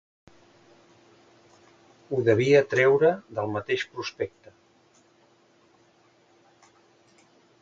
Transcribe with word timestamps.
Ho 2.15 2.21
devia 2.29 2.63
treure 2.71 3.11
del 3.41 3.53
mateix 3.59 3.85
prospecte. 3.93 4.57